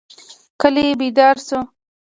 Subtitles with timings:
[0.61, 1.59] کلی بیدار شو.